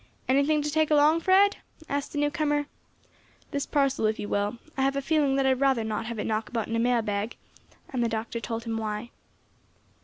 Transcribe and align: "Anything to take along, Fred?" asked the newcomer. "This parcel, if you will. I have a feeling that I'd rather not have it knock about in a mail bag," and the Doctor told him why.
"Anything 0.27 0.63
to 0.63 0.71
take 0.71 0.89
along, 0.89 1.19
Fred?" 1.19 1.57
asked 1.87 2.11
the 2.11 2.17
newcomer. 2.17 2.65
"This 3.51 3.67
parcel, 3.67 4.07
if 4.07 4.17
you 4.17 4.27
will. 4.27 4.57
I 4.75 4.81
have 4.81 4.95
a 4.95 4.99
feeling 4.99 5.35
that 5.35 5.45
I'd 5.45 5.61
rather 5.61 5.83
not 5.83 6.07
have 6.07 6.17
it 6.17 6.25
knock 6.25 6.49
about 6.49 6.67
in 6.67 6.75
a 6.75 6.79
mail 6.79 7.03
bag," 7.03 7.35
and 7.93 8.03
the 8.03 8.09
Doctor 8.09 8.39
told 8.39 8.63
him 8.63 8.77
why. 8.77 9.11